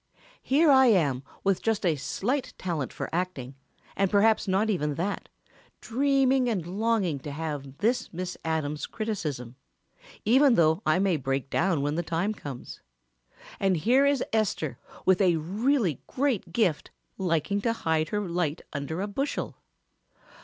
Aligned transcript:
"Here 0.41 0.71
I 0.71 0.87
am 0.87 1.21
with 1.43 1.61
just 1.61 1.85
a 1.85 1.95
slight 1.95 2.55
talent 2.57 2.91
for 2.91 3.07
acting, 3.13 3.53
and 3.95 4.09
perhaps 4.09 4.47
not 4.47 4.67
even 4.67 4.95
that, 4.95 5.29
dreaming 5.79 6.49
and 6.49 6.65
longing 6.65 7.19
to 7.19 7.29
have 7.29 7.77
this 7.77 8.11
Miss 8.11 8.35
Adams' 8.43 8.87
criticism, 8.87 9.57
even 10.25 10.55
though 10.55 10.81
I 10.87 10.97
may 10.97 11.17
break 11.17 11.51
down 11.51 11.83
when 11.83 11.93
the 11.93 12.01
time 12.01 12.33
comes, 12.33 12.81
and 13.59 13.77
here 13.77 14.07
is 14.07 14.23
Esther 14.33 14.79
with 15.05 15.21
a 15.21 15.35
really 15.35 16.01
great 16.07 16.51
gift 16.51 16.89
liking 17.19 17.61
to 17.61 17.71
hide 17.73 18.09
her 18.09 18.27
light 18.27 18.63
under 18.73 19.01
a 19.01 19.07
bushel. 19.07 19.57